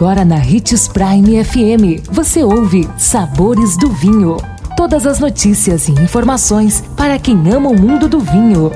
Agora 0.00 0.24
na 0.24 0.36
Ritz 0.36 0.88
Prime 0.88 1.44
FM, 1.44 2.08
você 2.10 2.42
ouve 2.42 2.88
Sabores 2.96 3.76
do 3.76 3.90
Vinho. 3.90 4.38
Todas 4.74 5.06
as 5.06 5.20
notícias 5.20 5.88
e 5.88 5.92
informações 5.92 6.82
para 6.96 7.18
quem 7.18 7.36
ama 7.52 7.68
o 7.68 7.78
mundo 7.78 8.08
do 8.08 8.18
vinho. 8.18 8.72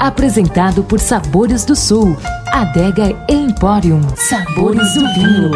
Apresentado 0.00 0.82
por 0.82 0.98
Sabores 0.98 1.64
do 1.64 1.76
Sul, 1.76 2.16
Adega 2.48 3.16
Emporium. 3.28 4.00
Sabores 4.16 4.94
do 4.94 5.14
Vinho. 5.14 5.52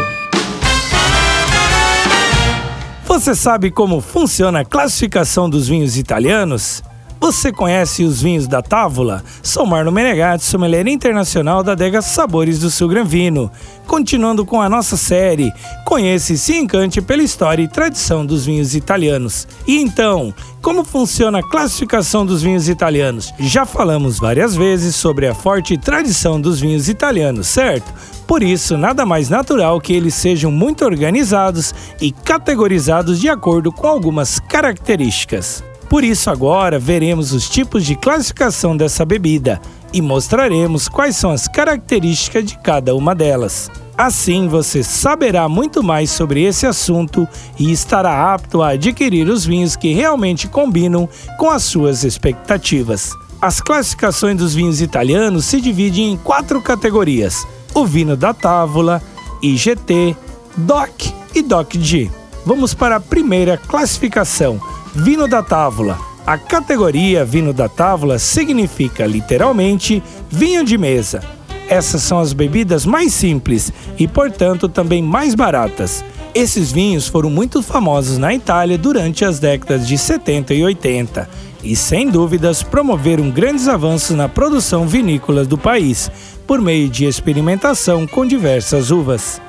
Você 3.05 3.35
sabe 3.35 3.73
como 3.73 4.01
funciona 4.01 4.61
a 4.61 4.65
classificação 4.65 5.51
dos 5.51 5.67
vinhos 5.67 5.99
italianos? 5.99 6.81
Você 7.23 7.53
conhece 7.53 8.03
os 8.03 8.21
vinhos 8.21 8.49
da 8.49 8.61
Távola? 8.61 9.23
Sou 9.45 9.65
Marlon 9.65 9.93
Menegatti, 9.93 10.43
sommelier 10.43 10.89
internacional 10.89 11.63
da 11.63 11.71
adega 11.71 12.03
Sabores 12.03 12.59
do 12.59 12.69
Sul 12.69 12.89
Gran 12.89 13.05
Vino. 13.05 13.49
Continuando 13.87 14.45
com 14.45 14.61
a 14.61 14.69
nossa 14.69 14.97
série, 14.97 15.53
conheça 15.85 16.33
e 16.33 16.37
se 16.37 16.57
encante 16.57 17.01
pela 17.01 17.23
história 17.23 17.63
e 17.63 17.69
tradição 17.69 18.27
dos 18.27 18.45
vinhos 18.45 18.75
italianos. 18.75 19.47
E 19.69 19.81
então, 19.81 20.35
como 20.61 20.83
funciona 20.83 21.39
a 21.39 21.49
classificação 21.49 22.27
dos 22.27 22.43
vinhos 22.43 22.69
italianos? 22.69 23.33
Já 23.39 23.65
falamos 23.65 24.19
várias 24.19 24.57
vezes 24.57 24.97
sobre 24.97 25.29
a 25.29 25.35
forte 25.35 25.79
tradição 25.79 26.41
dos 26.41 26.59
vinhos 26.59 26.89
italianos, 26.89 27.47
certo? 27.47 27.95
Por 28.27 28.43
isso, 28.43 28.77
nada 28.77 29.07
mais 29.07 29.29
natural 29.29 29.81
que 29.81 29.93
eles 29.93 30.17
sejam 30.17 30.51
muito 30.51 30.85
organizados 30.85 31.73
e 32.01 32.11
categorizados 32.11 33.21
de 33.21 33.29
acordo 33.29 33.71
com 33.71 33.87
algumas 33.87 34.41
características. 34.41 35.63
Por 35.93 36.05
isso, 36.05 36.31
agora 36.31 36.79
veremos 36.79 37.35
os 37.35 37.51
tipos 37.51 37.85
de 37.85 37.95
classificação 37.95 38.75
dessa 38.75 39.05
bebida 39.05 39.61
e 39.93 40.01
mostraremos 40.01 40.89
quais 40.89 41.17
são 41.17 41.31
as 41.31 41.47
características 41.47 42.47
de 42.47 42.57
cada 42.57 42.95
uma 42.95 43.15
delas. 43.15 43.71
Assim, 43.95 44.49
você 44.49 44.83
saberá 44.83 45.47
muito 45.51 45.83
mais 45.83 46.11
sobre 46.11 46.45
esse 46.45 46.67
assunto 46.67 47.29
e 47.59 47.71
estará 47.71 48.33
apto 48.33 48.63
a 48.63 48.71
adquirir 48.71 49.29
os 49.29 49.45
vinhos 49.45 49.77
que 49.77 49.93
realmente 49.93 50.49
combinam 50.49 51.07
com 51.37 51.51
as 51.51 51.63
suas 51.65 52.05
expectativas. 52.05 53.13
As 53.39 53.61
classificações 53.61 54.39
dos 54.39 54.55
vinhos 54.55 54.81
italianos 54.81 55.45
se 55.45 55.61
dividem 55.61 56.13
em 56.13 56.17
quatro 56.17 56.63
categorias: 56.63 57.47
o 57.75 57.85
vinho 57.85 58.17
da 58.17 58.33
távola, 58.33 59.03
IGT, 59.43 60.17
DOC 60.57 61.13
e 61.35 61.43
DOC-G. 61.43 62.11
Vamos 62.47 62.73
para 62.73 62.97
a 62.97 63.01
primeira 63.01 63.59
classificação 63.59 64.59
Vino 64.95 65.27
da 65.27 65.43
Távola. 65.43 65.99
A 66.27 66.37
categoria 66.37 67.25
Vino 67.25 67.55
da 67.55 67.67
Távola 67.67 68.19
significa 68.19 69.07
literalmente 69.07 70.03
vinho 70.31 70.63
de 70.63 70.77
mesa. 70.77 71.23
Essas 71.67 72.03
são 72.03 72.19
as 72.19 72.35
bebidas 72.35 72.85
mais 72.85 73.15
simples 73.15 73.73
e, 73.99 74.07
portanto, 74.07 74.69
também 74.69 75.03
mais 75.03 75.35
baratas. 75.35 76.05
Esses 76.35 76.71
vinhos 76.71 77.09
foram 77.09 77.31
muito 77.31 77.63
famosos 77.63 78.19
na 78.19 78.35
Itália 78.35 78.77
durante 78.77 79.25
as 79.25 79.39
décadas 79.39 79.89
de 79.89 79.97
70 79.97 80.53
e 80.53 80.63
80 80.63 81.29
e, 81.65 81.75
sem 81.75 82.11
dúvidas, 82.11 82.63
promoveram 82.63 83.31
grandes 83.31 83.69
avanços 83.69 84.15
na 84.15 84.29
produção 84.29 84.87
vinícola 84.87 85.43
do 85.47 85.57
país 85.57 86.11
por 86.47 86.61
meio 86.61 86.91
de 86.91 87.07
experimentação 87.07 88.07
com 88.07 88.27
diversas 88.27 88.91
uvas. 88.91 89.41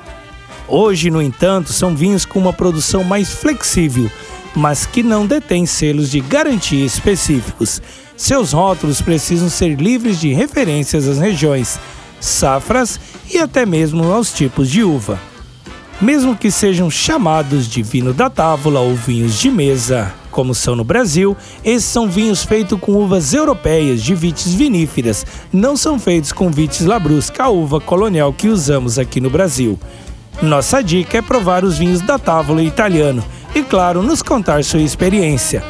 Hoje, 0.66 1.10
no 1.10 1.20
entanto, 1.20 1.70
são 1.70 1.94
vinhos 1.94 2.24
com 2.24 2.38
uma 2.38 2.52
produção 2.52 3.04
mais 3.04 3.28
flexível, 3.28 4.10
mas 4.54 4.86
que 4.86 5.02
não 5.02 5.26
detém 5.26 5.66
selos 5.66 6.10
de 6.10 6.20
garantia 6.20 6.84
específicos. 6.84 7.82
Seus 8.16 8.52
rótulos 8.52 9.00
precisam 9.00 9.48
ser 9.48 9.74
livres 9.74 10.20
de 10.20 10.32
referências 10.32 11.08
às 11.08 11.18
regiões, 11.18 11.78
safras 12.20 13.00
e 13.30 13.38
até 13.38 13.66
mesmo 13.66 14.04
aos 14.12 14.32
tipos 14.32 14.70
de 14.70 14.84
uva. 14.84 15.18
Mesmo 16.00 16.36
que 16.36 16.50
sejam 16.50 16.90
chamados 16.90 17.68
de 17.68 17.82
vinho 17.82 18.12
da 18.12 18.28
távola 18.28 18.80
ou 18.80 18.94
vinhos 18.94 19.38
de 19.38 19.50
mesa, 19.50 20.12
como 20.30 20.52
são 20.52 20.74
no 20.74 20.82
Brasil, 20.82 21.36
esses 21.64 21.88
são 21.88 22.08
vinhos 22.08 22.42
feitos 22.44 22.78
com 22.80 22.92
uvas 22.92 23.32
europeias 23.32 24.02
de 24.02 24.14
vites 24.14 24.52
viníferas, 24.52 25.24
não 25.52 25.76
são 25.76 25.98
feitos 25.98 26.32
com 26.32 26.50
vites 26.50 26.84
labrusca, 26.84 27.44
a 27.44 27.48
uva 27.48 27.80
colonial 27.80 28.32
que 28.32 28.48
usamos 28.48 28.98
aqui 28.98 29.20
no 29.20 29.30
Brasil. 29.30 29.78
Nossa 30.42 30.82
dica 30.82 31.18
é 31.18 31.22
provar 31.22 31.64
os 31.64 31.78
vinhos 31.78 32.00
da 32.00 32.18
távola 32.18 32.62
italiano, 32.62 33.24
e, 33.54 33.62
claro, 33.62 34.02
nos 34.02 34.22
contar 34.22 34.64
sua 34.64 34.80
experiência. 34.80 35.62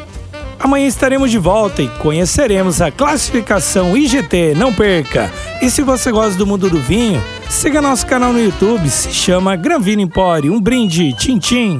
Amanhã 0.59 0.87
estaremos 0.87 1.29
de 1.29 1.37
volta 1.37 1.81
e 1.81 1.87
conheceremos 1.99 2.81
a 2.81 2.89
classificação 2.89 3.95
IGT, 3.95 4.55
não 4.55 4.73
perca! 4.73 5.31
E 5.61 5.69
se 5.69 5.81
você 5.81 6.11
gosta 6.11 6.37
do 6.37 6.47
mundo 6.47 6.69
do 6.69 6.79
vinho, 6.79 7.21
siga 7.49 7.81
nosso 7.81 8.05
canal 8.07 8.33
no 8.33 8.39
YouTube, 8.39 8.89
se 8.89 9.11
chama 9.11 9.55
Granvino 9.55 10.01
Empório. 10.01 10.53
Um 10.53 10.61
brinde, 10.61 11.13
tchim 11.13 11.37
tchim! 11.37 11.79